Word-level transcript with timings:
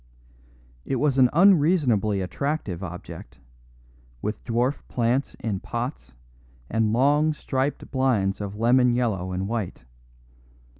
It 0.83 0.95
was 0.95 1.19
an 1.19 1.29
unreasonably 1.31 2.21
attractive 2.21 2.81
object, 2.83 3.37
with 4.19 4.43
dwarf 4.43 4.81
plants 4.87 5.35
in 5.41 5.59
pots 5.59 6.15
and 6.71 6.91
long, 6.91 7.33
striped 7.35 7.91
blinds 7.91 8.41
of 8.41 8.57
lemon 8.57 8.93
yellow 8.95 9.31
and 9.31 9.47
white. 9.47 9.83